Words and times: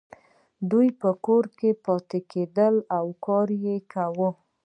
دوی 0.69 0.87
په 1.01 1.09
کور 1.25 1.45
کې 1.59 1.69
پاتې 1.85 2.17
کیدلې 2.31 2.85
او 2.97 3.05
کار 3.25 3.47
یې 3.65 3.75
کاوه. 3.93 4.29